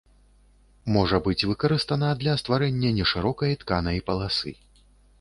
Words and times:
Можа 0.95 1.19
быць 1.27 1.47
выкарыстана 1.51 2.09
для 2.25 2.33
стварэння 2.45 2.95
нешырокай 2.99 3.57
тканай 3.65 4.07
паласы. 4.13 4.61